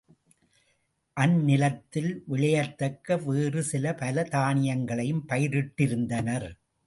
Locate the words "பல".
3.93-4.23